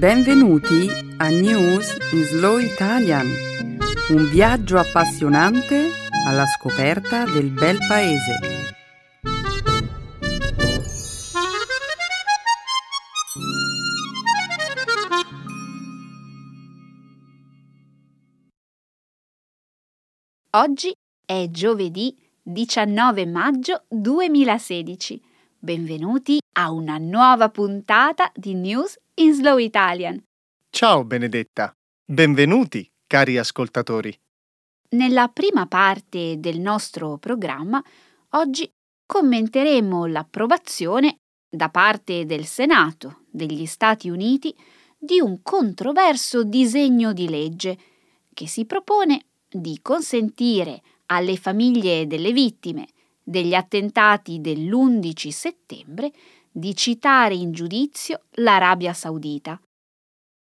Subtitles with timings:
[0.00, 3.26] Benvenuti a News in Slow Italian,
[4.08, 5.90] un viaggio appassionante
[6.26, 8.38] alla scoperta del bel paese.
[20.52, 20.94] Oggi
[21.26, 25.22] è giovedì 19 maggio 2016.
[25.58, 30.22] Benvenuti a una nuova puntata di News in Slow Italian.
[30.70, 34.18] Ciao Benedetta, benvenuti cari ascoltatori.
[34.92, 37.82] Nella prima parte del nostro programma,
[38.30, 38.70] oggi
[39.04, 41.16] commenteremo l'approvazione
[41.50, 44.56] da parte del Senato degli Stati Uniti
[44.96, 47.78] di un controverso disegno di legge
[48.32, 52.88] che si propone di consentire alle famiglie delle vittime
[53.22, 56.10] degli attentati dell'11 settembre
[56.50, 59.60] di citare in giudizio l'Arabia Saudita.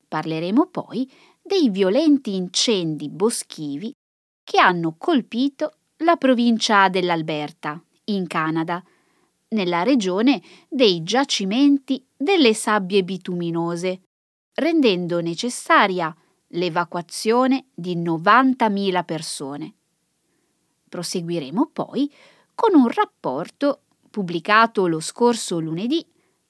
[0.07, 1.11] Parleremo poi
[1.43, 3.93] dei violenti incendi boschivi
[4.45, 8.83] che hanno colpito la provincia dell'Alberta, in Canada,
[9.49, 14.03] nella regione dei giacimenti delle sabbie bituminose,
[14.55, 16.15] rendendo necessaria
[16.49, 19.75] l'evacuazione di 90.000 persone.
[20.89, 22.11] Proseguiremo poi
[22.55, 23.83] con un rapporto
[24.19, 26.05] pubblicato lo scorso lunedì,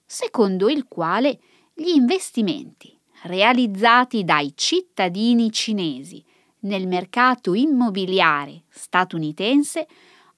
[0.07, 1.39] secondo il quale
[1.75, 6.25] gli investimenti realizzati dai cittadini cinesi
[6.61, 9.87] nel mercato immobiliare statunitense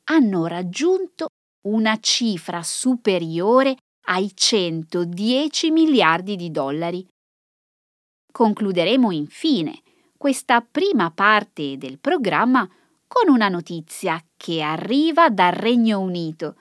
[0.05, 1.29] hanno raggiunto
[1.69, 7.07] una cifra superiore ai 110 miliardi di dollari.
[8.33, 9.83] Concluderemo infine
[10.17, 12.69] questa prima parte del programma
[13.07, 16.57] con una notizia che arriva dal Regno Unito,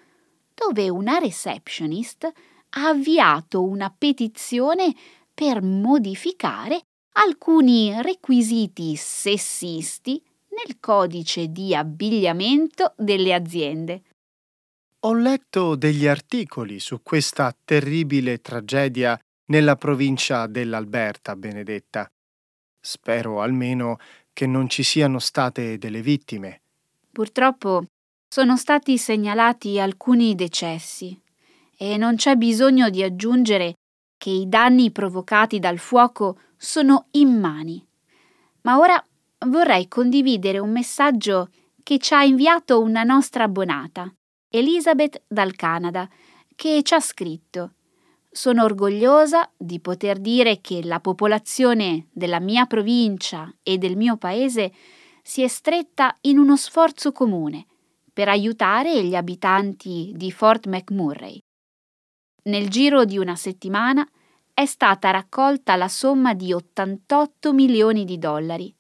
[0.60, 2.30] dove una receptionist
[2.72, 4.94] ha avviato una petizione
[5.34, 6.82] per modificare
[7.14, 14.02] alcuni requisiti sessisti nel codice di abbigliamento delle aziende.
[15.04, 22.12] Ho letto degli articoli su questa terribile tragedia nella provincia dell'Alberta, Benedetta.
[22.82, 23.98] Spero almeno
[24.34, 26.62] che non ci siano state delle vittime.
[27.12, 27.86] Purtroppo
[28.32, 31.20] sono stati segnalati alcuni decessi
[31.76, 33.74] e non c'è bisogno di aggiungere
[34.18, 37.84] che i danni provocati dal fuoco sono immani.
[38.62, 39.04] Ma ora
[39.48, 41.50] vorrei condividere un messaggio
[41.82, 44.14] che ci ha inviato una nostra abbonata,
[44.48, 46.08] Elizabeth dal Canada,
[46.56, 47.74] che ci ha scritto
[48.32, 54.72] sono orgogliosa di poter dire che la popolazione della mia provincia e del mio paese
[55.24, 57.66] si è stretta in uno sforzo comune
[58.20, 61.40] per aiutare gli abitanti di Fort McMurray.
[62.50, 64.06] Nel giro di una settimana
[64.54, 68.76] è stata raccolta la somma di 88 milioni di dollari.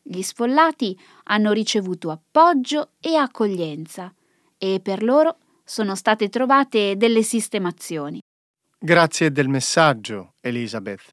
[0.00, 4.14] Gli sfollati hanno ricevuto appoggio e accoglienza
[4.56, 8.22] e per loro sono state trovate delle sistemazioni.
[8.78, 11.06] Grazie del messaggio, Elizabeth.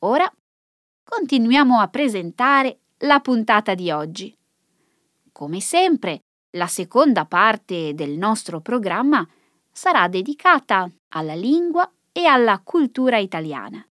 [0.00, 0.30] Ora
[1.02, 4.36] continuiamo a presentare la puntata di oggi.
[5.32, 6.20] Come sempre,
[6.54, 9.26] la seconda parte del nostro programma
[9.70, 13.84] sarà dedicata alla lingua e alla cultura italiana.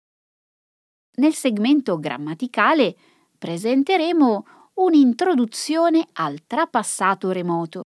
[1.16, 2.94] Nel segmento grammaticale
[3.38, 7.82] presenteremo un'introduzione al trapassato remoto.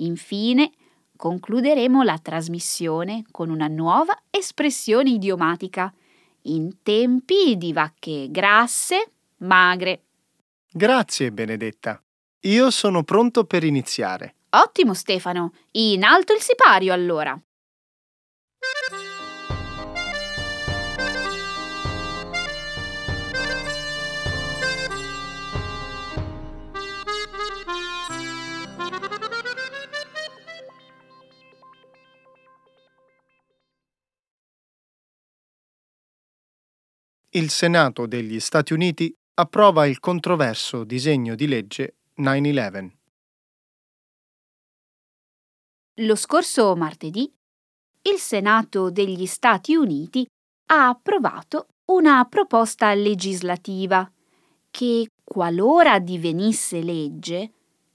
[0.00, 0.72] Infine,
[1.16, 5.92] concluderemo la trasmissione con una nuova espressione idiomatica
[6.42, 10.04] in tempi di vacche grasse, magre.
[10.72, 12.02] Grazie, Benedetta.
[12.44, 14.34] Io sono pronto per iniziare.
[14.50, 15.52] Ottimo, Stefano.
[15.72, 17.40] In alto il sipario, allora.
[37.34, 42.90] il Senato degli Stati Uniti approva il controverso disegno di legge 9-11.
[45.96, 47.30] Lo scorso martedì
[48.02, 50.26] il Senato degli Stati Uniti
[50.66, 54.08] ha approvato una proposta legislativa
[54.70, 57.52] che, qualora divenisse legge,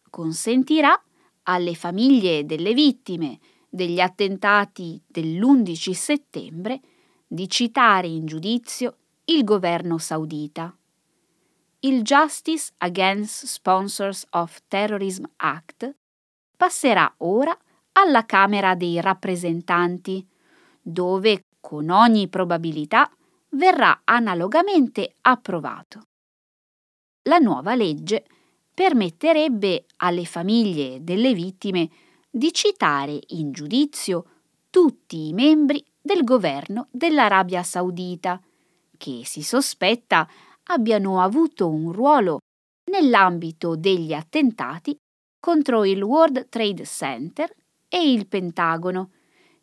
[0.09, 1.01] consentirà
[1.43, 3.39] alle famiglie delle vittime
[3.69, 6.81] degli attentati dell'11 settembre
[7.25, 10.76] di citare in giudizio il governo saudita.
[11.81, 15.95] Il Justice Against Sponsors of Terrorism Act
[16.57, 17.55] passerà ora
[17.91, 20.27] alla Camera dei rappresentanti,
[20.81, 23.07] dove con ogni probabilità
[23.49, 26.07] verrà analogamente approvato.
[27.29, 28.25] La nuova legge
[28.73, 31.89] permetterebbe alle famiglie delle vittime
[32.27, 34.25] di citare in giudizio
[34.71, 38.41] tutti i membri del governo dell'Arabia Saudita,
[38.97, 40.27] che si sospetta
[40.67, 42.39] abbiano avuto un ruolo
[42.91, 44.95] nell'ambito degli attentati
[45.39, 47.53] contro il World Trade Center
[47.87, 49.11] e il Pentagono,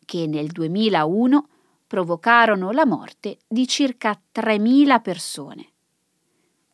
[0.05, 1.47] che nel 2001
[1.87, 5.69] provocarono la morte di circa 3.000 persone.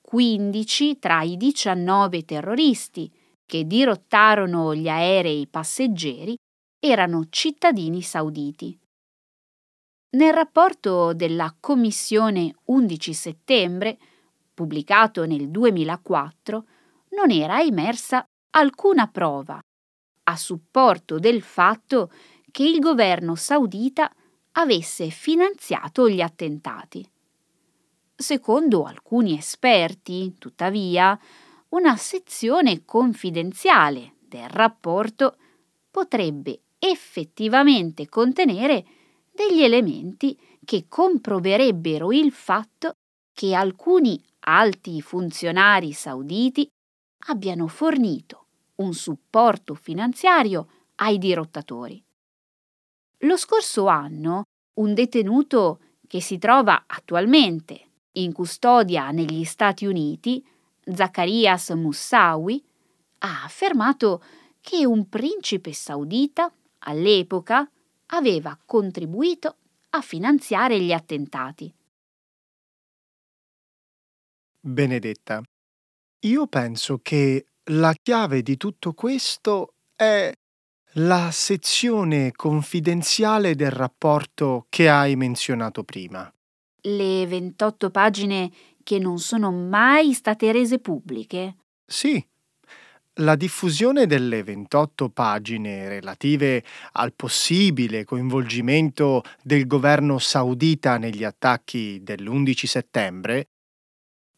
[0.02, 3.12] 15 tra i 19 terroristi
[3.46, 6.38] che dirottarono gli aerei passeggeri
[6.80, 8.78] erano cittadini sauditi.
[10.12, 13.98] Nel rapporto della Commissione 11 settembre,
[14.54, 16.66] pubblicato nel 2004,
[17.12, 19.60] non era emersa alcuna prova
[20.24, 22.12] a supporto del fatto
[22.52, 24.14] che il governo saudita
[24.54, 27.10] avesse finanziato gli attentati.
[28.16, 31.20] Secondo alcuni esperti, tuttavia,
[31.70, 35.38] una sezione confidenziale del rapporto
[35.90, 38.86] potrebbe effettivamente contenere
[39.32, 42.94] degli elementi che comproverebbero il fatto
[43.34, 46.68] che alcuni alti funzionari sauditi
[47.28, 48.46] abbiano fornito
[48.76, 52.04] un supporto finanziario ai dirottatori.
[53.20, 54.44] Lo scorso anno
[54.74, 60.46] un detenuto che si trova attualmente in custodia negli Stati Uniti,
[60.84, 62.64] Zacharias Moussawi,
[63.20, 64.24] ha affermato
[64.60, 67.70] che un principe saudita all'epoca
[68.08, 69.56] aveva contribuito
[69.92, 71.74] a finanziare gli attentati.
[74.64, 75.42] Benedetta,
[76.26, 80.32] io penso che la chiave di tutto questo è
[80.96, 86.32] la sezione confidenziale del rapporto che hai menzionato prima.
[86.84, 88.52] Le 28 pagine
[88.84, 91.56] che non sono mai state rese pubbliche?
[91.84, 92.24] Sì,
[93.16, 102.66] la diffusione delle 28 pagine relative al possibile coinvolgimento del governo saudita negli attacchi dell'11
[102.66, 103.48] settembre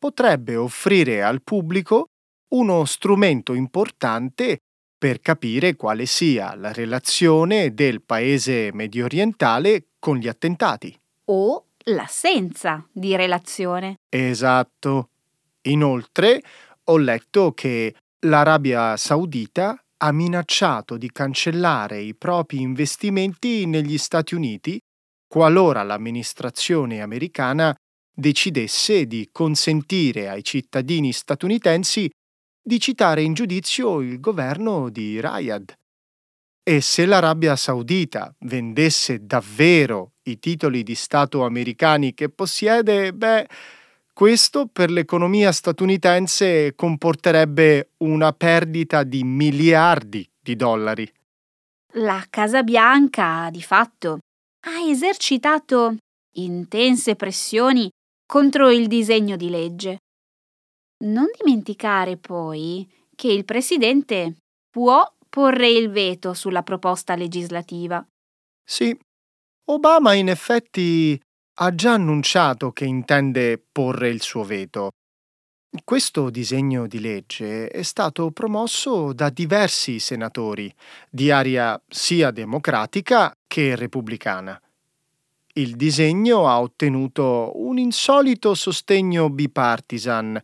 [0.03, 2.09] potrebbe offrire al pubblico
[2.55, 4.59] uno strumento importante
[4.97, 10.93] per capire quale sia la relazione del paese medio orientale con gli attentati.
[11.27, 13.99] O l'assenza di relazione.
[14.09, 15.07] Esatto.
[15.67, 16.41] Inoltre,
[16.83, 17.95] ho letto che
[18.25, 24.77] l'Arabia Saudita ha minacciato di cancellare i propri investimenti negli Stati Uniti
[25.33, 27.73] qualora l'amministrazione americana
[28.13, 32.09] decidesse di consentire ai cittadini statunitensi
[32.61, 35.73] di citare in giudizio il governo di Riyadh.
[36.63, 43.47] E se l'Arabia Saudita vendesse davvero i titoli di Stato americani che possiede, beh,
[44.13, 51.11] questo per l'economia statunitense comporterebbe una perdita di miliardi di dollari.
[51.95, 54.19] La Casa Bianca, di fatto,
[54.67, 55.97] ha esercitato
[56.35, 57.89] intense pressioni
[58.33, 59.99] contro il disegno di legge.
[61.03, 64.37] Non dimenticare poi che il Presidente
[64.71, 68.03] può porre il veto sulla proposta legislativa.
[68.67, 68.97] Sì,
[69.65, 71.21] Obama in effetti
[71.59, 74.89] ha già annunciato che intende porre il suo veto.
[75.83, 80.73] Questo disegno di legge è stato promosso da diversi senatori,
[81.07, 84.59] di aria sia democratica che repubblicana.
[85.55, 90.41] Il disegno ha ottenuto un insolito sostegno bipartisan,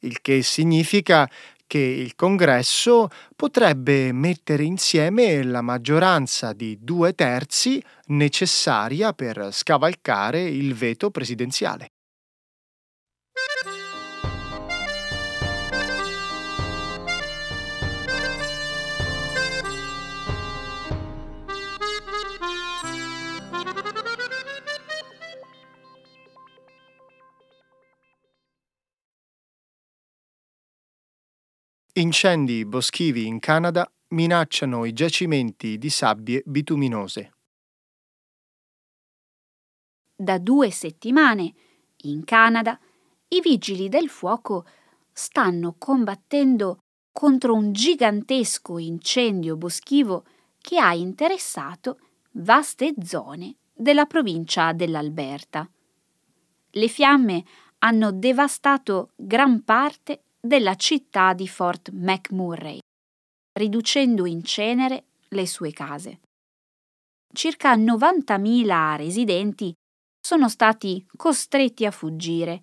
[0.00, 1.30] il che significa
[1.64, 10.74] che il Congresso potrebbe mettere insieme la maggioranza di due terzi necessaria per scavalcare il
[10.74, 11.90] veto presidenziale.
[31.98, 37.32] Incendi boschivi in Canada minacciano i giacimenti di sabbie bituminose.
[40.14, 41.52] Da due settimane,
[42.02, 42.78] in Canada,
[43.30, 44.64] i vigili del fuoco
[45.10, 46.78] stanno combattendo
[47.10, 50.24] contro un gigantesco incendio boschivo
[50.60, 51.98] che ha interessato
[52.34, 55.68] vaste zone della provincia dell'Alberta.
[56.70, 57.44] Le fiamme
[57.78, 62.80] hanno devastato gran parte della città di Fort McMurray,
[63.52, 66.20] riducendo in cenere le sue case.
[67.32, 69.72] Circa 90.000 residenti
[70.18, 72.62] sono stati costretti a fuggire,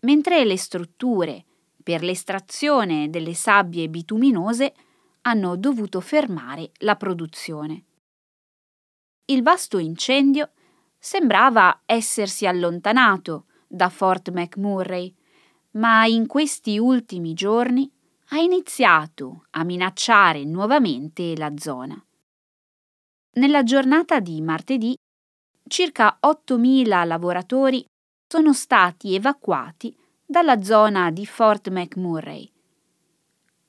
[0.00, 1.44] mentre le strutture
[1.82, 4.74] per l'estrazione delle sabbie bituminose
[5.22, 7.84] hanno dovuto fermare la produzione.
[9.26, 10.50] Il vasto incendio
[10.98, 15.14] sembrava essersi allontanato da Fort McMurray,
[15.76, 17.90] ma in questi ultimi giorni
[18.28, 22.02] ha iniziato a minacciare nuovamente la zona.
[23.36, 24.96] Nella giornata di martedì
[25.68, 27.84] circa 8.000 lavoratori
[28.26, 32.50] sono stati evacuati dalla zona di Fort McMurray.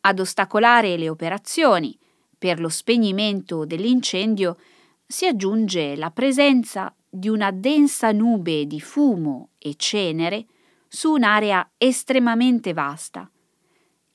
[0.01, 1.97] Ad ostacolare le operazioni
[2.37, 4.57] per lo spegnimento dell'incendio
[5.05, 10.45] si aggiunge la presenza di una densa nube di fumo e cenere
[10.95, 13.29] su un'area estremamente vasta.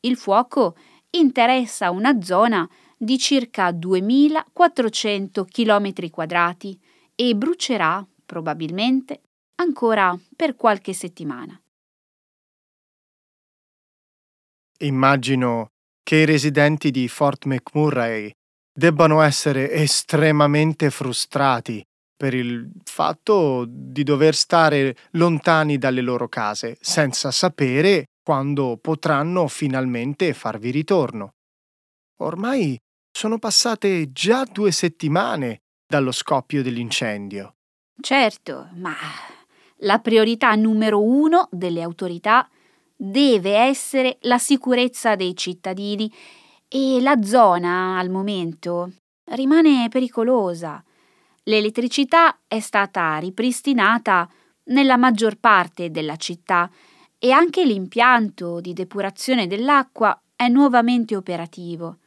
[0.01, 0.77] Il fuoco
[1.11, 6.81] interessa una zona di circa 2400 km quadrati
[7.15, 9.25] e brucerà, probabilmente,
[9.57, 11.61] ancora per qualche settimana.
[14.79, 15.69] Immagino
[16.03, 18.31] che i residenti di Fort McMurray
[18.73, 21.85] debbano essere estremamente frustrati
[22.21, 30.35] per il fatto di dover stare lontani dalle loro case, senza sapere quando potranno finalmente
[30.35, 31.31] farvi ritorno.
[32.19, 32.79] Ormai
[33.11, 35.61] sono passate già due settimane
[35.91, 37.55] dallo scoppio dell'incendio.
[37.99, 38.95] Certo, ma
[39.79, 42.47] la priorità numero uno delle autorità
[42.95, 46.13] deve essere la sicurezza dei cittadini
[46.69, 48.93] e la zona, al momento,
[49.31, 50.85] rimane pericolosa.
[51.45, 54.29] L'elettricità è stata ripristinata
[54.65, 56.71] nella maggior parte della città
[57.19, 61.99] e anche l'impianto di depurazione dell'acqua è nuovamente operativo.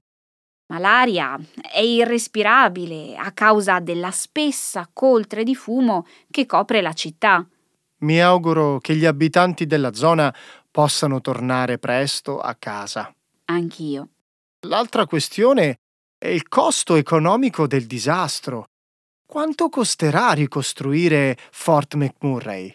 [0.68, 1.40] Ma l'aria
[1.72, 7.48] è irrespirabile a causa della spessa coltre di fumo che copre la città.
[8.00, 10.34] Mi auguro che gli abitanti della zona
[10.72, 13.14] possano tornare presto a casa.
[13.46, 14.10] Anch'io.
[14.68, 15.76] L'altra questione
[16.18, 18.66] è il costo economico del disastro.
[19.34, 22.72] Quanto costerà ricostruire Fort McMurray?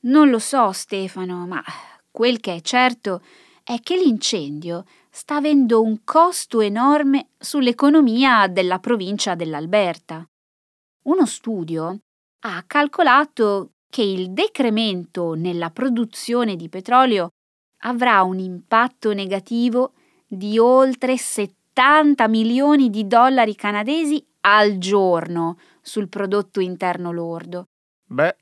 [0.00, 1.64] Non lo so, Stefano, ma
[2.10, 3.22] quel che è certo
[3.64, 10.28] è che l'incendio sta avendo un costo enorme sull'economia della provincia dell'Alberta.
[11.04, 11.98] Uno studio
[12.40, 17.30] ha calcolato che il decremento nella produzione di petrolio
[17.84, 19.94] avrà un impatto negativo
[20.26, 25.56] di oltre 70 milioni di dollari canadesi al giorno
[25.88, 27.70] sul prodotto interno lordo.
[28.04, 28.36] Beh,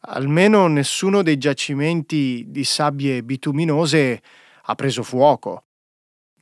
[0.00, 4.20] almeno nessuno dei giacimenti di sabbie bituminose
[4.62, 5.64] ha preso fuoco.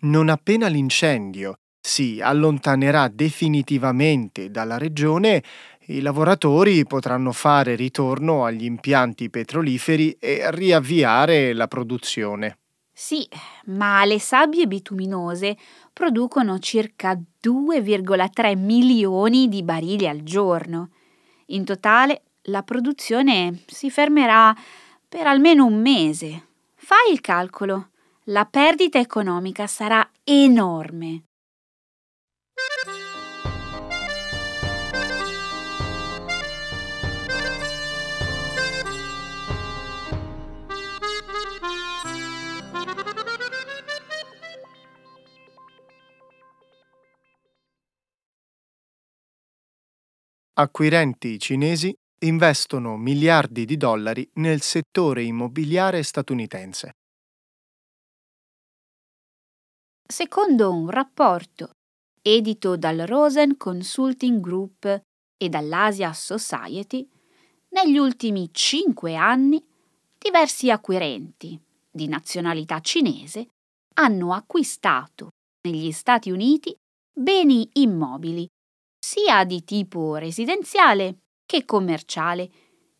[0.01, 5.43] Non appena l'incendio si allontanerà definitivamente dalla regione,
[5.87, 12.59] i lavoratori potranno fare ritorno agli impianti petroliferi e riavviare la produzione.
[13.01, 13.29] Sì,
[13.67, 15.57] ma le sabbie bituminose
[15.93, 20.91] producono circa 2,3 milioni di barili al giorno.
[21.47, 24.53] In totale la produzione si fermerà
[25.09, 26.49] per almeno un mese.
[26.75, 27.91] Fai il calcolo.
[28.25, 31.23] La perdita economica sarà enorme.
[50.59, 56.95] Acquirenti cinesi investono miliardi di dollari nel settore immobiliare statunitense.
[60.05, 61.71] Secondo un rapporto
[62.21, 65.01] edito dal Rosen Consulting Group
[65.37, 67.09] e dall'Asia Society,
[67.69, 69.65] negli ultimi cinque anni
[70.19, 73.47] diversi acquirenti di nazionalità cinese
[73.95, 75.29] hanno acquistato
[75.69, 76.75] negli Stati Uniti
[77.13, 78.49] beni immobili
[79.09, 82.51] sia di tipo residenziale che commerciale,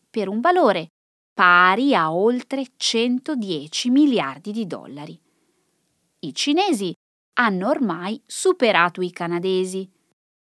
[0.09, 0.87] per un valore
[1.31, 5.21] pari a oltre 110 miliardi di dollari.
[6.21, 6.91] I cinesi
[7.33, 9.87] hanno ormai superato i canadesi,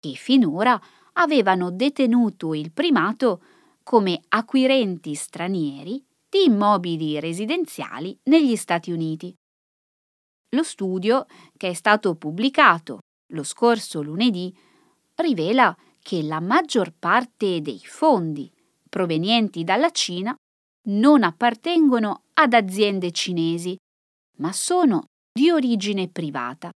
[0.00, 0.80] che finora
[1.12, 3.42] avevano detenuto il primato
[3.82, 9.34] come acquirenti stranieri di immobili residenziali negli Stati Uniti.
[10.56, 11.26] Lo studio,
[11.58, 13.00] che è stato pubblicato
[13.32, 14.52] lo scorso lunedì,
[15.20, 18.50] rivela che la maggior parte dei fondi
[18.88, 20.34] provenienti dalla Cina
[20.88, 23.76] non appartengono ad aziende cinesi,
[24.38, 26.70] ma sono di origine privata.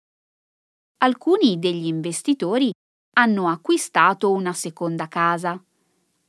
[1.02, 2.72] Alcuni degli investitori
[3.16, 5.62] hanno acquistato una seconda casa,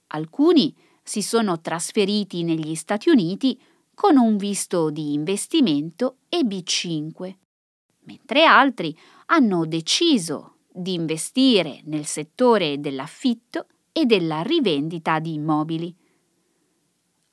[0.08, 3.60] alcuni si sono trasferiti negli Stati Uniti
[3.94, 7.36] con un visto di investimento e B5,
[8.06, 15.96] mentre altri hanno deciso di investire nel settore dell'affitto e della rivendita di immobili.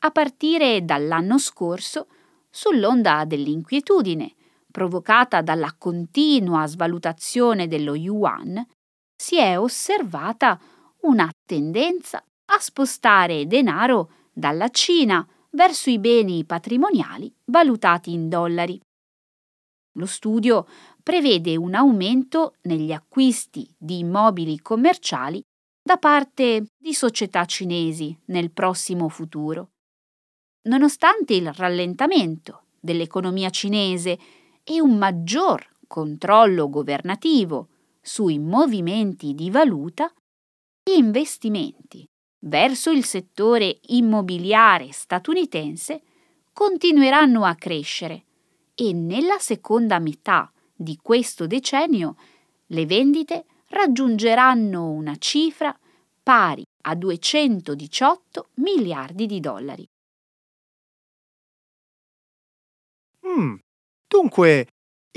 [0.01, 2.09] A partire dall'anno scorso,
[2.51, 4.35] sull'onda dell'inquietudine
[4.71, 8.65] provocata dalla continua svalutazione dello yuan,
[9.17, 10.61] si è osservata
[11.03, 18.81] una tendenza a spostare denaro dalla Cina verso i beni patrimoniali valutati in dollari.
[19.99, 20.67] Lo studio
[21.03, 25.43] prevede un aumento negli acquisti di immobili commerciali
[25.83, 29.71] da parte di società cinesi nel prossimo futuro.
[30.69, 34.19] Nonostante il rallentamento dell'economia cinese
[34.63, 37.69] e un maggior controllo governativo
[38.01, 40.13] sui movimenti di valuta,
[40.85, 42.07] gli investimenti
[42.43, 46.03] verso il settore immobiliare statunitense
[46.53, 48.27] continueranno a crescere
[48.81, 52.15] e nella seconda metà di questo decennio
[52.67, 55.77] le vendite raggiungeranno una cifra
[56.23, 59.85] pari a 218 miliardi di dollari.
[63.27, 63.57] Mm,
[64.07, 64.69] dunque,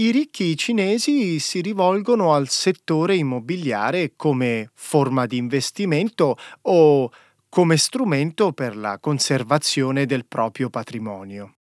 [0.02, 7.12] i ricchi cinesi si rivolgono al settore immobiliare come forma di investimento o
[7.48, 11.58] come strumento per la conservazione del proprio patrimonio.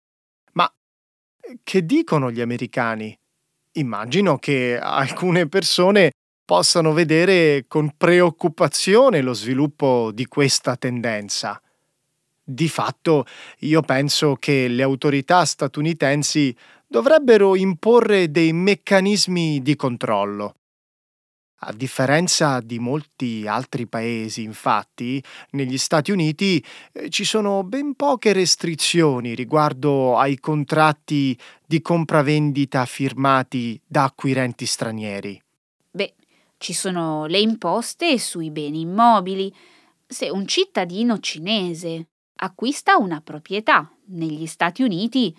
[1.64, 3.18] Che dicono gli americani?
[3.74, 6.12] Immagino che alcune persone
[6.44, 11.62] possano vedere con preoccupazione lo sviluppo di questa tendenza.
[12.44, 13.26] Di fatto,
[13.60, 16.54] io penso che le autorità statunitensi
[16.86, 20.56] dovrebbero imporre dei meccanismi di controllo.
[21.62, 28.32] A differenza di molti altri paesi, infatti, negli Stati Uniti eh, ci sono ben poche
[28.32, 35.42] restrizioni riguardo ai contratti di compravendita firmati da acquirenti stranieri.
[35.90, 36.14] Beh,
[36.58, 39.52] ci sono le imposte sui beni immobili.
[40.06, 45.36] Se un cittadino cinese acquista una proprietà negli Stati Uniti,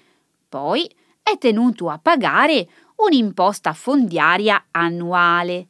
[0.49, 0.91] poi
[1.23, 5.69] è tenuto a pagare un'imposta fondiaria annuale.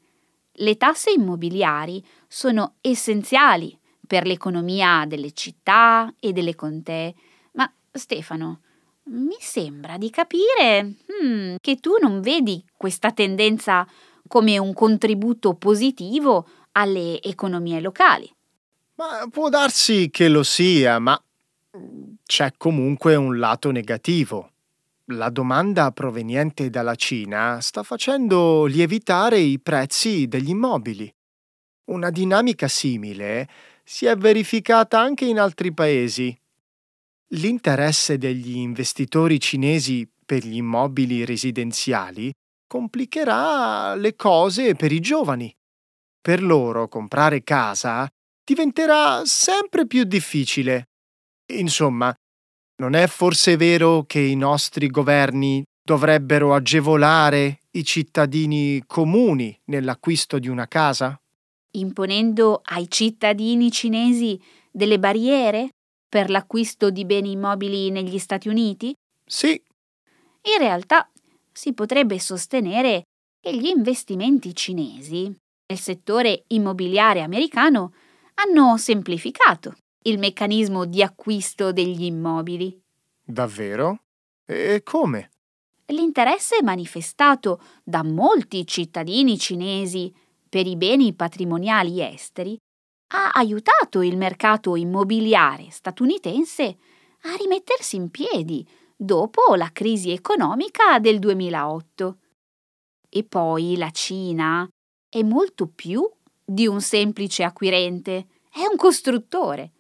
[0.61, 7.15] Le tasse immobiliari sono essenziali per l'economia delle città e delle contee.
[7.53, 8.61] Ma Stefano,
[9.05, 13.87] mi sembra di capire hmm, che tu non vedi questa tendenza
[14.27, 18.31] come un contributo positivo alle economie locali.
[18.97, 21.21] Ma può darsi che lo sia, ma
[22.25, 24.51] c'è comunque un lato negativo
[25.13, 31.11] la domanda proveniente dalla Cina sta facendo lievitare i prezzi degli immobili.
[31.91, 33.49] Una dinamica simile
[33.83, 36.37] si è verificata anche in altri paesi.
[37.29, 42.31] L'interesse degli investitori cinesi per gli immobili residenziali
[42.67, 45.55] complicherà le cose per i giovani.
[46.21, 48.07] Per loro comprare casa
[48.45, 50.89] diventerà sempre più difficile.
[51.53, 52.15] Insomma,
[52.79, 60.49] non è forse vero che i nostri governi dovrebbero agevolare i cittadini comuni nell'acquisto di
[60.49, 61.17] una casa?
[61.73, 65.71] Imponendo ai cittadini cinesi delle barriere
[66.09, 68.95] per l'acquisto di beni immobili negli Stati Uniti?
[69.25, 69.51] Sì.
[69.51, 71.11] In realtà
[71.53, 73.03] si potrebbe sostenere
[73.41, 75.35] che gli investimenti cinesi
[75.67, 77.93] nel settore immobiliare americano
[78.35, 79.77] hanno semplificato
[80.09, 82.81] il meccanismo di acquisto degli immobili.
[83.23, 84.05] Davvero?
[84.45, 85.31] E come?
[85.87, 90.13] L'interesse manifestato da molti cittadini cinesi
[90.49, 92.59] per i beni patrimoniali esteri
[93.13, 96.77] ha aiutato il mercato immobiliare statunitense
[97.23, 98.67] a rimettersi in piedi
[98.97, 102.19] dopo la crisi economica del 2008.
[103.11, 104.69] E poi la Cina
[105.09, 106.09] è molto più
[106.45, 109.73] di un semplice acquirente, è un costruttore.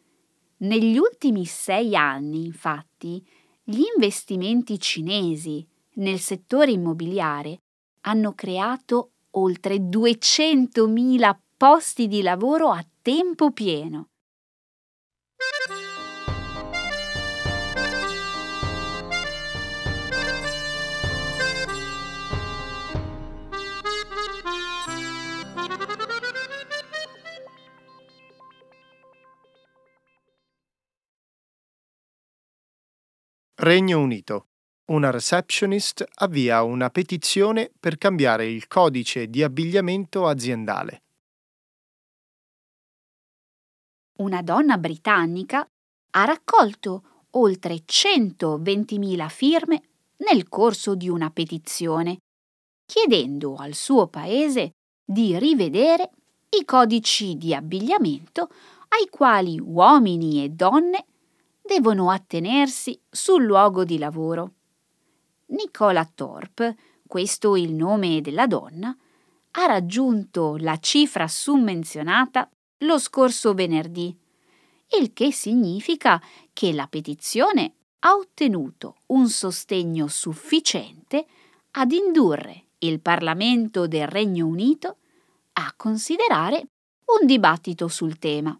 [0.60, 3.24] Negli ultimi sei anni, infatti,
[3.62, 7.60] gli investimenti cinesi nel settore immobiliare
[8.02, 14.08] hanno creato oltre 200.000 posti di lavoro a tempo pieno.
[33.60, 34.46] Regno Unito.
[34.92, 41.02] Una receptionist avvia una petizione per cambiare il codice di abbigliamento aziendale.
[44.18, 45.68] Una donna britannica
[46.10, 49.82] ha raccolto oltre 120.000 firme
[50.18, 52.18] nel corso di una petizione,
[52.86, 56.10] chiedendo al suo paese di rivedere
[56.60, 58.50] i codici di abbigliamento
[58.90, 61.06] ai quali uomini e donne
[61.68, 64.54] devono attenersi sul luogo di lavoro.
[65.48, 66.76] Nicola Thorpe,
[67.06, 68.96] questo il nome della donna,
[69.50, 74.16] ha raggiunto la cifra summenzionata lo scorso venerdì,
[74.98, 76.22] il che significa
[76.54, 81.26] che la petizione ha ottenuto un sostegno sufficiente
[81.72, 84.96] ad indurre il Parlamento del Regno Unito
[85.54, 86.66] a considerare
[87.20, 88.58] un dibattito sul tema.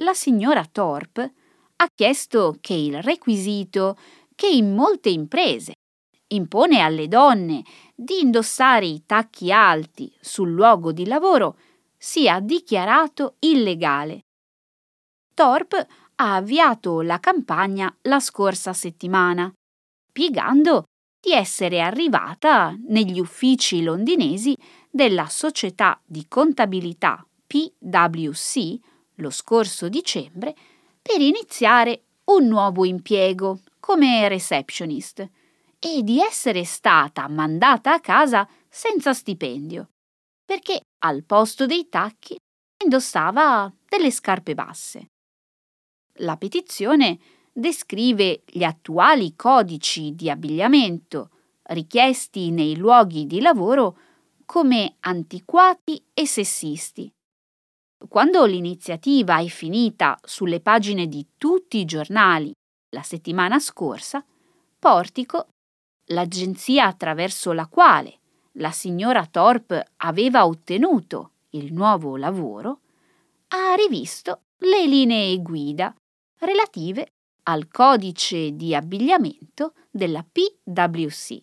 [0.00, 1.34] La signora Thorpe
[1.76, 3.96] ha chiesto che il requisito
[4.34, 5.74] che in molte imprese
[6.28, 7.62] impone alle donne
[7.94, 11.58] di indossare i tacchi alti sul luogo di lavoro
[11.96, 14.20] sia dichiarato illegale.
[15.34, 15.86] Thorpe
[16.16, 19.52] ha avviato la campagna la scorsa settimana,
[20.08, 20.84] spiegando
[21.20, 24.56] di essere arrivata negli uffici londinesi
[24.90, 28.78] della società di contabilità PwC
[29.16, 30.54] lo scorso dicembre
[31.06, 35.20] per iniziare un nuovo impiego come receptionist
[35.78, 39.90] e di essere stata mandata a casa senza stipendio,
[40.44, 42.36] perché al posto dei tacchi
[42.82, 45.06] indossava delle scarpe basse.
[46.20, 47.20] La petizione
[47.52, 51.30] descrive gli attuali codici di abbigliamento
[51.68, 53.96] richiesti nei luoghi di lavoro
[54.44, 57.08] come antiquati e sessisti.
[58.08, 62.52] Quando l'iniziativa è finita sulle pagine di tutti i giornali
[62.90, 64.24] la settimana scorsa,
[64.78, 65.48] Portico,
[66.10, 68.18] l'agenzia attraverso la quale
[68.52, 72.80] la signora Thorpe aveva ottenuto il nuovo lavoro,
[73.48, 75.94] ha rivisto le linee guida
[76.38, 77.08] relative
[77.44, 81.42] al codice di abbigliamento della PwC.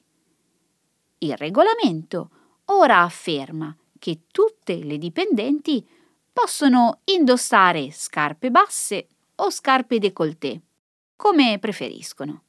[1.19, 2.29] Il regolamento
[2.65, 5.85] ora afferma che tutte le dipendenti
[6.33, 10.59] possono indossare scarpe basse o scarpe décolleté,
[11.15, 12.41] come preferiscono.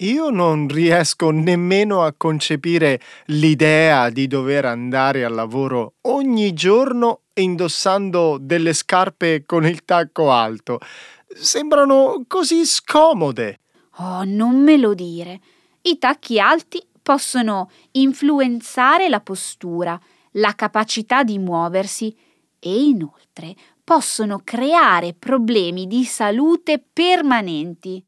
[0.00, 8.36] Io non riesco nemmeno a concepire l'idea di dover andare al lavoro ogni giorno indossando
[8.38, 10.80] delle scarpe con il tacco alto.
[11.28, 13.60] Sembrano così scomode.
[13.98, 15.40] Oh, non me lo dire.
[15.82, 19.98] I tacchi alti possono influenzare la postura,
[20.36, 22.16] la capacità di muoversi
[22.58, 28.04] e inoltre possono creare problemi di salute permanenti.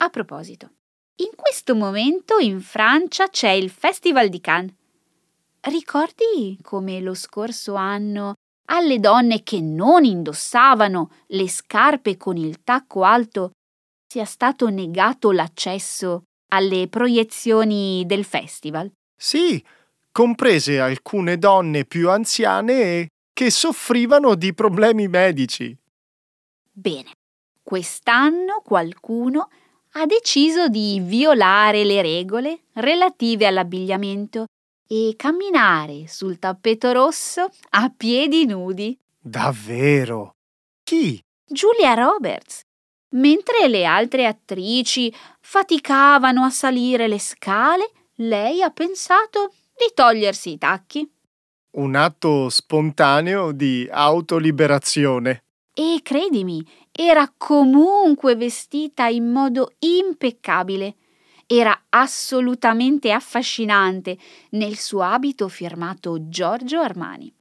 [0.00, 0.70] A proposito,
[1.16, 4.74] in questo momento in Francia c'è il Festival di Cannes.
[5.60, 8.34] Ricordi come lo scorso anno
[8.70, 13.50] alle donne che non indossavano le scarpe con il tacco alto
[14.06, 18.90] sia stato negato l'accesso alle proiezioni del festival?
[19.16, 19.62] Sì,
[20.12, 25.76] comprese alcune donne più anziane che soffrivano di problemi medici.
[26.72, 27.12] Bene,
[27.62, 29.48] quest'anno qualcuno
[29.92, 34.46] ha deciso di violare le regole relative all'abbigliamento
[34.86, 38.98] e camminare sul tappeto rosso a piedi nudi.
[39.18, 40.32] Davvero?
[40.82, 41.20] Chi?
[41.44, 42.60] Giulia Roberts.
[43.10, 50.58] Mentre le altre attrici faticavano a salire le scale, lei ha pensato di togliersi i
[50.58, 51.08] tacchi.
[51.70, 55.44] Un atto spontaneo di autoliberazione.
[55.72, 60.96] E credimi, era comunque vestita in modo impeccabile.
[61.46, 64.18] Era assolutamente affascinante
[64.50, 67.32] nel suo abito firmato Giorgio Armani.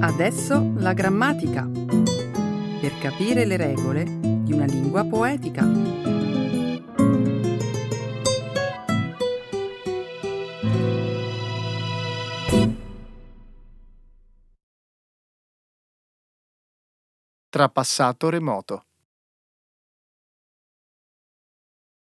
[0.00, 1.68] Adesso la grammatica.
[2.80, 5.64] Per capire le regole di una lingua poetica.
[17.48, 18.84] tra passato remoto.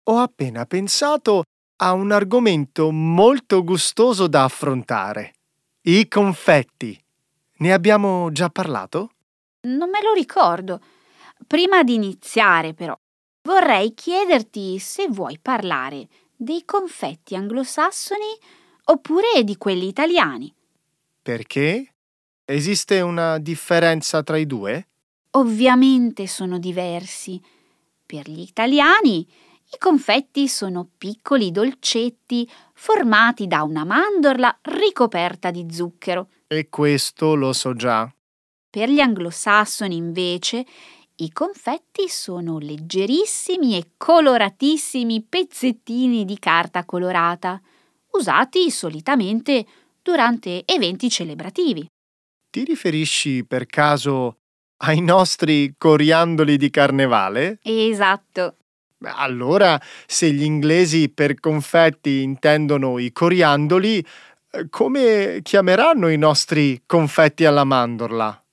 [0.10, 1.44] Ho appena pensato
[1.78, 5.36] a un argomento molto gustoso da affrontare.
[5.84, 7.02] I confetti.
[7.60, 9.12] Ne abbiamo già parlato?
[9.62, 10.82] Non me lo ricordo.
[11.48, 12.96] Prima di iniziare, però,
[13.44, 18.38] vorrei chiederti se vuoi parlare dei confetti anglosassoni
[18.86, 20.54] oppure di quelli italiani.
[21.22, 21.94] Perché?
[22.46, 24.88] Esiste una differenza tra i due?
[25.36, 27.42] ovviamente sono diversi.
[28.06, 36.30] Per gli italiani i confetti sono piccoli dolcetti formati da una mandorla ricoperta di zucchero.
[36.48, 38.12] E questo lo so già.
[38.70, 40.66] Per gli anglosassoni, invece,
[41.18, 47.62] i confetti sono leggerissimi e coloratissimi pezzettini di carta colorata,
[48.12, 49.66] usati solitamente
[50.02, 51.88] durante eventi celebrativi.
[52.50, 54.40] Ti riferisci per caso
[54.84, 57.60] ai nostri coriandoli di carnevale?
[57.62, 58.56] Esatto.
[59.04, 64.06] Allora, se gli inglesi per confetti intendono i coriandoli,
[64.52, 68.44] eh, come chiameranno i nostri confetti alla mandorla?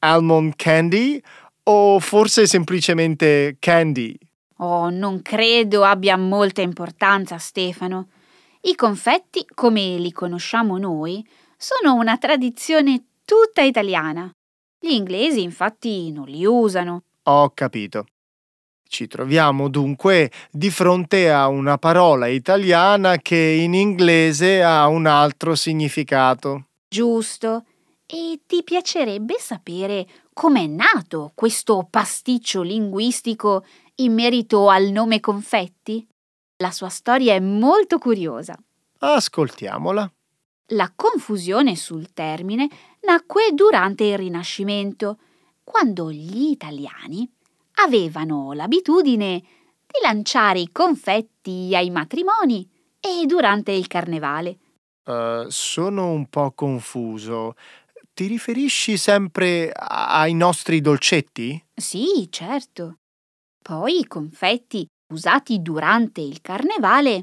[0.00, 1.20] Almond candy
[1.70, 4.16] o forse semplicemente candy?
[4.58, 8.08] Oh, non credo abbia molta importanza, Stefano.
[8.62, 11.26] I confetti, come li conosciamo noi,
[11.56, 14.30] sono una tradizione tutta italiana.
[14.80, 17.02] Gli inglesi infatti non li usano.
[17.24, 18.06] Ho capito.
[18.88, 25.54] Ci troviamo dunque di fronte a una parola italiana che in inglese ha un altro
[25.54, 26.68] significato.
[26.88, 27.64] Giusto.
[28.10, 33.66] E ti piacerebbe sapere com'è nato questo pasticcio linguistico
[33.96, 36.08] in merito al nome confetti?
[36.56, 38.56] La sua storia è molto curiosa.
[39.00, 40.10] Ascoltiamola.
[40.68, 42.66] La confusione sul termine
[43.02, 45.18] nacque durante il Rinascimento,
[45.62, 47.30] quando gli italiani
[47.74, 52.66] avevano l'abitudine di lanciare i confetti ai matrimoni
[53.00, 54.58] e durante il carnevale.
[55.04, 57.54] Uh, sono un po' confuso.
[58.18, 61.64] Ti riferisci sempre ai nostri dolcetti?
[61.72, 62.96] Sì, certo.
[63.62, 67.22] Poi i confetti usati durante il carnevale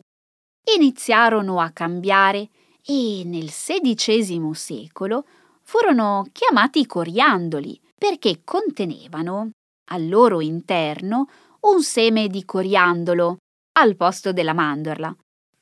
[0.74, 2.48] iniziarono a cambiare
[2.82, 5.26] e nel XVI secolo
[5.64, 9.50] furono chiamati coriandoli perché contenevano
[9.90, 11.28] al loro interno
[11.64, 13.36] un seme di coriandolo
[13.80, 15.14] al posto della mandorla.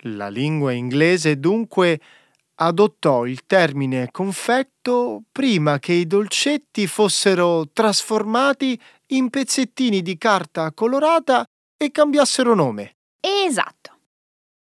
[0.06, 2.00] La lingua inglese dunque
[2.56, 11.46] adottò il termine confetto prima che i dolcetti fossero trasformati in pezzettini di carta colorata
[11.78, 12.96] e cambiassero nome.
[13.20, 13.92] Esatto.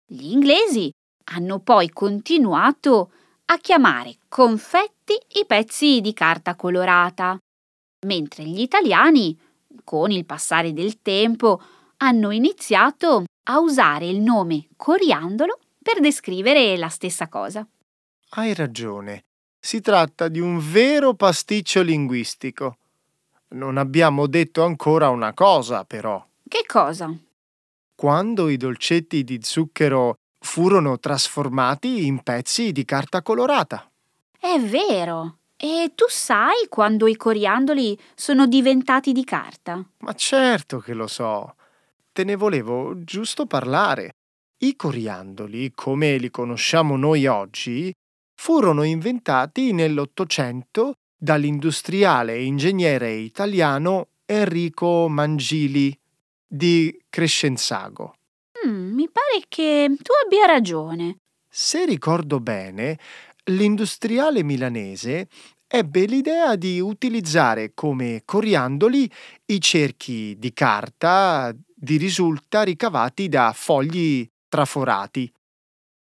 [0.06, 0.91] Gli inglesi
[1.32, 3.12] hanno poi continuato
[3.45, 7.38] a chiamare confetti i pezzi di carta colorata,
[8.08, 9.38] mentre gli italiani
[9.84, 11.62] con il passare del tempo,
[11.97, 17.67] hanno iniziato a usare il nome coriandolo per descrivere la stessa cosa.
[18.35, 19.25] Hai ragione.
[19.59, 22.77] Si tratta di un vero pasticcio linguistico.
[23.49, 26.25] Non abbiamo detto ancora una cosa, però.
[26.47, 27.15] Che cosa?
[27.93, 33.87] Quando i dolcetti di zucchero furono trasformati in pezzi di carta colorata.
[34.39, 35.37] È vero.
[35.55, 39.85] E tu sai quando i coriandoli sono diventati di carta?
[39.99, 41.53] Ma certo che lo so.
[42.11, 44.15] Te ne volevo giusto parlare.
[44.63, 47.93] I coriandoli, come li conosciamo noi oggi,
[48.43, 55.97] furono inventati nell'Ottocento dall'industriale e ingegnere italiano Enrico Mangili
[56.45, 58.15] di Crescenzago.
[58.67, 61.19] Mm, mi pare che tu abbia ragione.
[61.47, 62.99] Se ricordo bene,
[63.45, 65.29] l'industriale milanese
[65.65, 69.10] ebbe l'idea di utilizzare come coriandoli
[69.45, 75.32] i cerchi di carta di risulta ricavati da fogli traforati,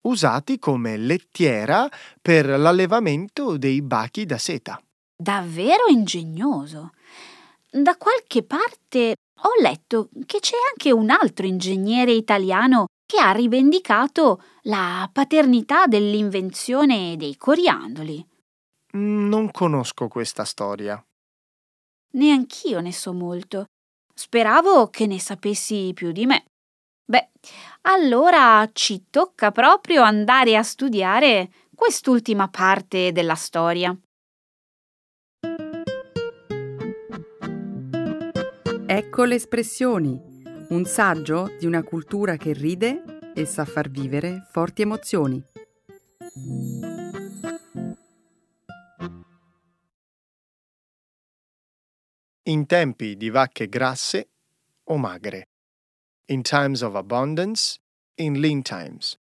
[0.06, 1.88] usati come lettiera
[2.20, 4.80] per l'allevamento dei bachi da seta.
[5.16, 6.92] Davvero ingegnoso.
[7.70, 14.42] Da qualche parte ho letto che c'è anche un altro ingegnere italiano che ha rivendicato
[14.62, 18.26] la paternità dell'invenzione dei coriandoli.
[18.92, 21.02] Non conosco questa storia.
[22.14, 23.66] Neanch'io ne so molto.
[24.14, 26.46] Speravo che ne sapessi più di me.
[27.08, 27.30] Beh,
[27.82, 33.96] allora ci tocca proprio andare a studiare quest'ultima parte della storia.
[38.88, 40.20] Ecco le espressioni,
[40.70, 45.44] un saggio di una cultura che ride e sa far vivere forti emozioni.
[52.48, 54.30] in tempi di vacche grasse
[54.84, 55.48] o magre,
[56.26, 57.78] in times of abundance,
[58.16, 59.16] in lean times.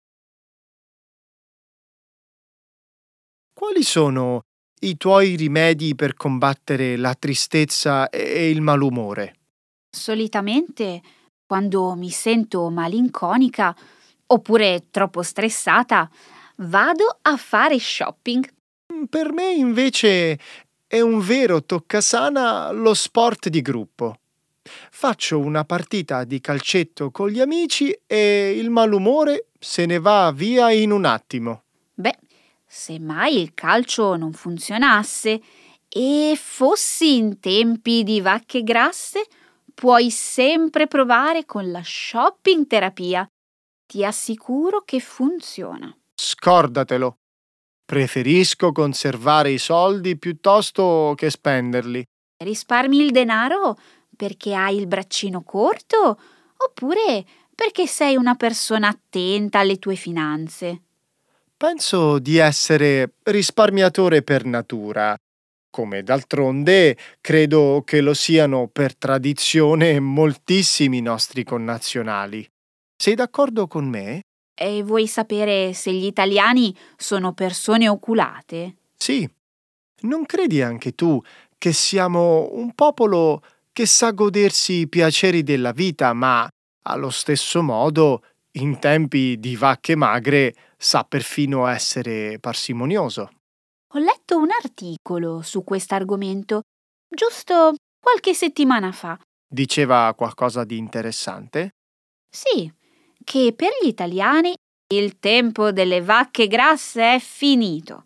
[3.53, 4.43] Quali sono
[4.81, 9.37] i tuoi rimedi per combattere la tristezza e il malumore?
[9.91, 11.01] Solitamente,
[11.47, 13.75] quando mi sento malinconica
[14.27, 16.11] oppure troppo stressata,
[16.57, 18.53] vado a fare shopping.
[19.09, 20.39] Per me invece
[20.87, 24.19] è un vero toccasana lo sport di gruppo.
[24.91, 30.71] Faccio una partita di calcetto con gli amici e il malumore se ne va via
[30.71, 31.65] in un attimo.
[31.95, 32.19] Beh,
[32.67, 35.41] se mai il calcio non funzionasse
[35.89, 39.27] e fossi in tempi di vacche grasse,
[39.75, 43.27] puoi sempre provare con la shopping terapia.
[43.87, 45.95] Ti assicuro che funziona.
[46.15, 47.17] Scordatelo.
[47.85, 52.03] Preferisco conservare i soldi piuttosto che spenderli.
[52.43, 53.77] Risparmi il denaro
[54.17, 56.19] perché hai il braccino corto
[56.57, 57.25] oppure
[57.55, 60.83] perché sei una persona attenta alle tue finanze?
[61.57, 65.17] Penso di essere risparmiatore per natura,
[65.71, 72.47] come d'altronde credo che lo siano per tradizione moltissimi nostri connazionali.
[72.97, 74.21] Sei d'accordo con me?
[74.57, 78.77] E vuoi sapere se gli italiani sono persone oculate?
[78.97, 79.29] Sì.
[80.03, 81.21] Non credi anche tu
[81.57, 83.43] che siamo un popolo
[83.75, 86.49] che sa godersi i piaceri della vita, ma
[86.87, 93.31] allo stesso modo, in tempi di vacche magre, sa perfino essere parsimonioso.
[93.95, 96.63] Ho letto un articolo su quest'argomento,
[97.09, 99.19] giusto qualche settimana fa.
[99.45, 101.71] Diceva qualcosa di interessante?
[102.31, 102.73] Sì,
[103.25, 104.55] che per gli italiani
[104.95, 108.05] il tempo delle vacche grasse è finito.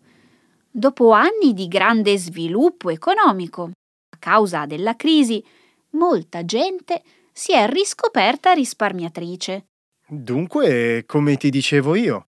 [0.71, 3.71] Dopo anni di grande sviluppo economico,
[4.09, 5.43] a causa della crisi,
[5.91, 9.65] molta gente si è riscoperta risparmiatrice.
[10.07, 12.27] Dunque, come ti dicevo io,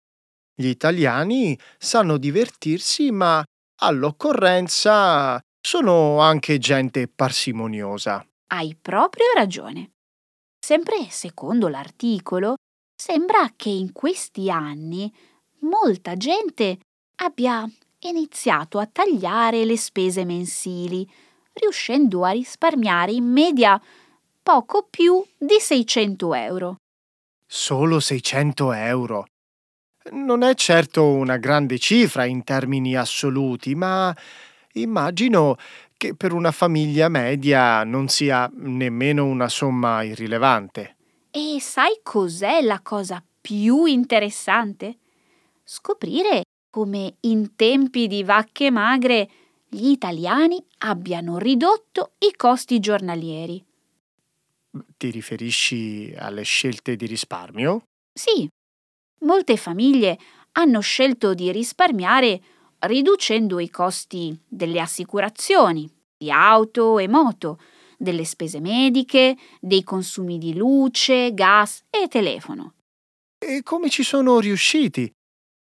[0.55, 3.45] gli italiani sanno divertirsi, ma
[3.81, 8.27] all'occorrenza sono anche gente parsimoniosa.
[8.49, 9.90] Hai proprio ragione.
[10.59, 12.55] Sempre secondo l'articolo,
[12.97, 15.12] sembra che in questi anni
[15.61, 16.79] molta gente
[17.16, 17.69] abbia
[18.01, 21.09] iniziato a tagliare le spese mensili
[21.59, 23.81] riuscendo a risparmiare in media
[24.42, 26.77] poco più di 600 euro.
[27.47, 29.27] Solo 600 euro.
[30.12, 34.14] Non è certo una grande cifra in termini assoluti, ma
[34.75, 35.57] immagino
[35.97, 40.97] che per una famiglia media non sia nemmeno una somma irrilevante.
[41.31, 44.99] E sai cos'è la cosa più interessante?
[45.64, 49.29] Scoprire come in tempi di vacche magre
[49.77, 53.62] gli italiani abbiano ridotto i costi giornalieri.
[54.97, 57.83] Ti riferisci alle scelte di risparmio?
[58.12, 58.49] Sì.
[59.21, 60.19] Molte famiglie
[60.53, 62.43] hanno scelto di risparmiare
[62.81, 67.61] riducendo i costi delle assicurazioni, di auto e moto,
[67.99, 72.75] delle spese mediche, dei consumi di luce, gas e telefono.
[73.39, 75.11] E come ci sono riusciti?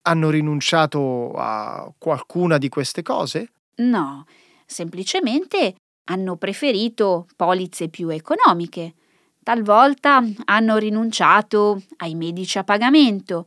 [0.02, 3.48] Hanno rinunciato a qualcuna di queste cose?
[3.76, 4.24] No,
[4.66, 5.74] semplicemente
[6.10, 8.94] hanno preferito polizze più economiche.
[9.42, 13.46] Talvolta hanno rinunciato ai medici a pagamento,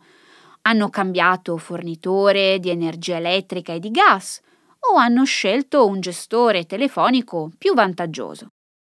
[0.63, 4.41] hanno cambiato fornitore di energia elettrica e di gas
[4.91, 8.49] o hanno scelto un gestore telefonico più vantaggioso.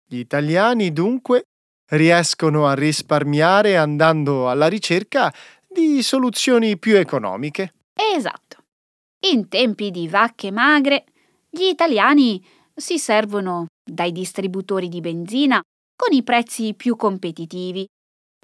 [0.06, 1.42] Gli italiani dunque
[1.90, 5.32] riescono a risparmiare andando alla ricerca
[5.68, 7.74] di soluzioni più economiche.
[8.16, 8.64] Esatto.
[9.30, 11.04] In tempi di vacche magre
[11.58, 12.42] gli italiani
[12.72, 15.60] si servono dai distributori di benzina
[15.96, 17.84] con i prezzi più competitivi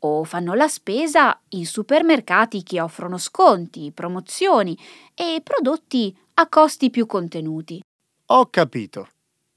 [0.02, 4.76] o fanno la spesa in supermercati che offrono sconti, promozioni
[5.14, 7.80] e prodotti a costi più contenuti.
[8.26, 9.08] Ho capito.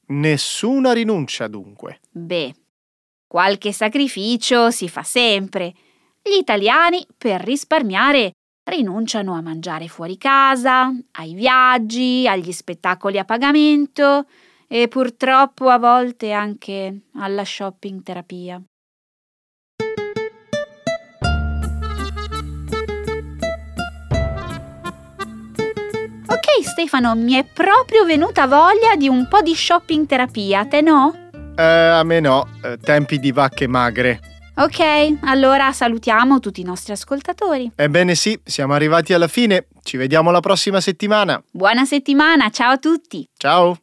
[0.10, 2.00] Nessuna rinuncia dunque.
[2.12, 2.54] Beh,
[3.28, 5.74] qualche sacrificio si fa sempre.
[6.22, 8.34] Gli italiani, per risparmiare,
[8.68, 14.26] rinunciano a mangiare fuori casa, ai viaggi, agli spettacoli a pagamento
[14.68, 18.62] e purtroppo a volte anche alla shopping terapia.
[26.30, 31.14] Ok Stefano, mi è proprio venuta voglia di un po' di shopping terapia, te no?
[31.56, 34.37] Eh, a me no, eh, tempi di vacche magre.
[34.60, 37.72] Ok, allora salutiamo tutti i nostri ascoltatori.
[37.76, 39.68] Ebbene sì, siamo arrivati alla fine.
[39.84, 41.40] Ci vediamo la prossima settimana.
[41.52, 43.30] Buona settimana, ciao a tutti.
[43.38, 43.78] Ciao.